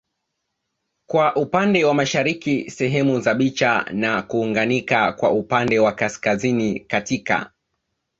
[1.07, 7.51] kwa upande wa mashariki sehemu za Bicha na kuunganika kwa upande wa kaskazini katika